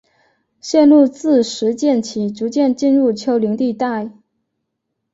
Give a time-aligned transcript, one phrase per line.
[0.59, 4.09] 线路自石涧起逐渐进入丘陵地带。